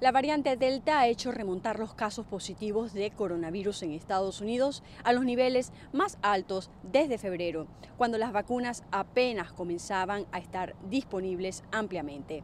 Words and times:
La 0.00 0.10
variante 0.10 0.56
Delta 0.56 0.98
ha 0.98 1.06
hecho 1.06 1.30
remontar 1.30 1.78
los 1.78 1.94
casos 1.94 2.26
positivos 2.26 2.92
de 2.94 3.12
coronavirus 3.12 3.84
en 3.84 3.92
Estados 3.92 4.40
Unidos 4.40 4.82
a 5.04 5.12
los 5.12 5.24
niveles 5.24 5.72
más 5.92 6.18
altos 6.20 6.68
desde 6.82 7.16
febrero, 7.16 7.68
cuando 7.96 8.18
las 8.18 8.32
vacunas 8.32 8.82
apenas 8.90 9.52
comenzaban 9.52 10.26
a 10.32 10.38
estar 10.38 10.74
disponibles 10.90 11.62
ampliamente. 11.70 12.42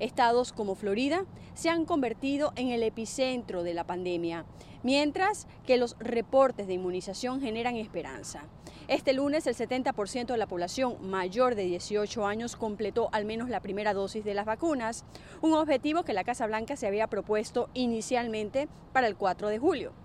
Estados 0.00 0.52
como 0.52 0.74
Florida 0.74 1.24
se 1.54 1.70
han 1.70 1.84
convertido 1.84 2.52
en 2.56 2.70
el 2.70 2.82
epicentro 2.82 3.62
de 3.62 3.74
la 3.74 3.84
pandemia, 3.84 4.44
mientras 4.82 5.46
que 5.66 5.76
los 5.76 5.96
reportes 5.98 6.66
de 6.66 6.74
inmunización 6.74 7.40
generan 7.40 7.76
esperanza. 7.76 8.44
Este 8.86 9.14
lunes 9.14 9.46
el 9.46 9.54
70% 9.54 10.26
de 10.26 10.36
la 10.36 10.46
población 10.46 10.96
mayor 11.00 11.54
de 11.54 11.64
18 11.64 12.26
años 12.26 12.54
completó 12.54 13.08
al 13.12 13.24
menos 13.24 13.48
la 13.48 13.60
primera 13.60 13.94
dosis 13.94 14.24
de 14.24 14.34
las 14.34 14.44
vacunas, 14.44 15.04
un 15.40 15.54
objetivo 15.54 16.02
que 16.02 16.12
la 16.12 16.24
Casa 16.24 16.46
Blanca 16.46 16.76
se 16.76 16.86
había 16.86 17.06
propuesto 17.06 17.70
inicialmente 17.72 18.68
para 18.92 19.06
el 19.06 19.16
4 19.16 19.48
de 19.48 19.58
julio. 19.58 20.03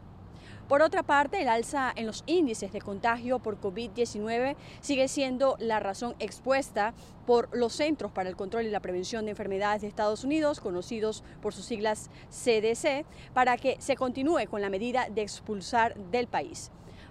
Por 0.69 0.83
otra 0.83 1.01
parte, 1.01 1.41
el 1.41 1.49
alza 1.49 1.91
en 1.95 2.05
los 2.05 2.23
índices 2.27 2.71
de 2.71 2.79
contagio 2.79 3.39
por 3.39 3.59
COVID-19 3.59 4.55
sigue 4.81 5.07
siendo 5.07 5.57
la 5.57 5.79
razón 5.79 6.15
expuesta 6.19 6.93
por 7.25 7.49
los 7.57 7.73
Centros 7.73 8.11
para 8.11 8.29
el 8.29 8.35
Control 8.35 8.67
y 8.67 8.69
la 8.69 8.79
Prevención 8.79 9.25
de 9.25 9.31
Enfermedades 9.31 9.81
de 9.81 9.87
Estados 9.87 10.23
Unidos, 10.23 10.59
conocidos 10.59 11.23
por 11.41 11.55
sus 11.55 11.65
siglas 11.65 12.11
CDC, 12.29 13.03
para 13.33 13.57
que 13.57 13.77
se 13.79 13.95
continúe 13.95 14.45
con 14.47 14.61
la 14.61 14.69
medida 14.69 15.09
de 15.09 15.23
expulsar 15.23 15.95
del 16.11 16.27
país 16.27 16.69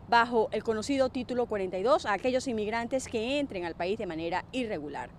bajo 0.08 0.48
el 0.52 0.62
conocido 0.62 1.10
título 1.10 1.44
42 1.44 2.06
a 2.06 2.14
aquellos 2.14 2.48
inmigrantes 2.48 3.08
que 3.08 3.40
entren 3.40 3.66
al 3.66 3.74
país 3.74 3.98
de 3.98 4.06
manera 4.06 4.46
irregular. 4.52 5.10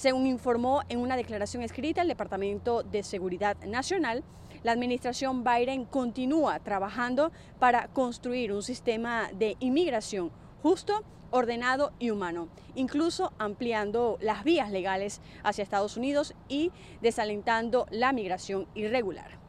Según 0.00 0.26
informó 0.26 0.80
en 0.88 0.98
una 0.98 1.14
declaración 1.14 1.62
escrita 1.62 2.00
el 2.00 2.08
Departamento 2.08 2.82
de 2.82 3.02
Seguridad 3.02 3.58
Nacional, 3.66 4.24
la 4.62 4.72
administración 4.72 5.44
Biden 5.44 5.84
continúa 5.84 6.58
trabajando 6.60 7.32
para 7.58 7.88
construir 7.88 8.50
un 8.50 8.62
sistema 8.62 9.28
de 9.34 9.58
inmigración 9.60 10.32
justo, 10.62 11.04
ordenado 11.30 11.92
y 11.98 12.08
humano, 12.08 12.48
incluso 12.74 13.34
ampliando 13.36 14.16
las 14.22 14.42
vías 14.42 14.70
legales 14.70 15.20
hacia 15.42 15.64
Estados 15.64 15.98
Unidos 15.98 16.34
y 16.48 16.72
desalentando 17.02 17.86
la 17.90 18.14
migración 18.14 18.68
irregular. 18.74 19.39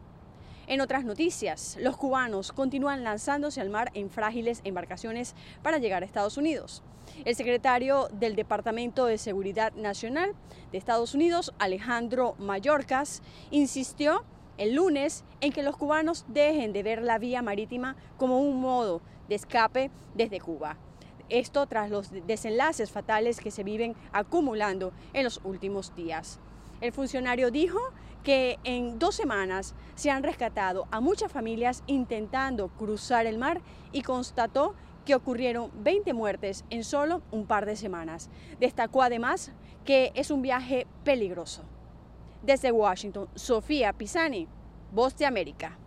En 0.72 0.80
otras 0.80 1.04
noticias, 1.04 1.78
los 1.82 1.98
cubanos 1.98 2.54
continúan 2.54 3.04
lanzándose 3.04 3.60
al 3.60 3.70
mar 3.70 3.92
en 3.94 4.10
frágiles 4.10 4.62
embarcaciones 4.64 5.36
para 5.62 5.80
llegar 5.80 6.02
a 6.02 6.06
Estados 6.06 6.38
Unidos. 6.38 6.82
El 7.26 7.36
secretario 7.36 8.08
del 8.14 8.38
Departamento 8.38 9.06
de 9.06 9.18
Seguridad 9.18 9.74
Nacional 9.74 10.34
de 10.72 10.78
Estados 10.78 11.14
Unidos, 11.14 11.54
Alejandro 11.60 12.36
Mayorkas, 12.40 13.22
insistió 13.50 14.24
el 14.58 14.76
lunes 14.76 15.26
en 15.42 15.52
que 15.52 15.62
los 15.62 15.76
cubanos 15.76 16.24
dejen 16.30 16.72
de 16.72 16.84
ver 16.84 17.02
la 17.02 17.18
vía 17.18 17.42
marítima 17.42 17.98
como 18.16 18.40
un 18.40 18.62
modo 18.62 19.02
de 19.28 19.36
escape 19.36 19.92
desde 20.16 20.40
Cuba. 20.40 20.78
Esto 21.28 21.68
tras 21.68 21.90
los 21.90 22.12
desenlaces 22.26 22.92
fatales 22.92 23.42
que 23.42 23.52
se 23.52 23.66
viven 23.66 23.94
acumulando 24.14 24.94
en 25.12 25.26
los 25.26 25.42
últimos 25.44 25.94
días. 25.98 26.40
El 26.82 26.92
funcionario 26.92 27.52
dijo 27.52 27.80
que 28.24 28.60
en 28.64 29.00
dos 29.00 29.16
semanas 29.16 29.76
se 29.96 30.10
han 30.10 30.24
rescatado 30.24 30.88
a 30.92 31.00
muchas 31.00 31.32
familias 31.32 31.84
intentando 31.88 32.70
cruzar 32.70 33.26
el 33.28 33.38
mar 33.38 33.62
y 33.92 34.02
constató 34.02 34.76
que 35.06 35.16
ocurrieron 35.16 35.72
20 35.84 36.14
muertes 36.14 36.66
en 36.70 36.84
solo 36.84 37.22
un 37.32 37.46
par 37.46 37.66
de 37.66 37.76
semanas. 37.76 38.30
Destacó 38.60 39.02
además 39.04 39.52
que 39.86 40.12
es 40.16 40.32
un 40.32 40.42
viaje 40.42 40.88
peligroso. 41.04 41.64
Desde 42.44 42.72
Washington, 42.72 43.30
Sofía 43.36 43.94
Pisani, 43.94 44.48
Voz 44.92 45.16
de 45.18 45.26
América. 45.26 45.78